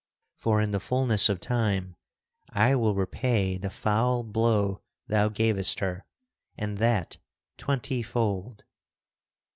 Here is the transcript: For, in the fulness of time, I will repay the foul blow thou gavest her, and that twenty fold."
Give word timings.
For, 0.35 0.61
in 0.61 0.71
the 0.71 0.79
fulness 0.79 1.29
of 1.29 1.39
time, 1.39 1.95
I 2.49 2.73
will 2.73 2.95
repay 2.95 3.57
the 3.59 3.69
foul 3.69 4.23
blow 4.23 4.81
thou 5.05 5.29
gavest 5.29 5.77
her, 5.79 6.05
and 6.57 6.79
that 6.79 7.17
twenty 7.55 8.01
fold." 8.01 8.63